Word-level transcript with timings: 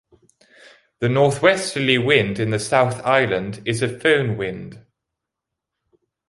The 0.97 1.09
northwesterly 1.09 1.99
wind 1.99 2.39
in 2.39 2.49
the 2.49 2.57
South 2.57 3.05
Island 3.05 3.61
is 3.67 3.83
a 3.83 3.87
foehn 3.87 4.35
wind. 4.35 4.83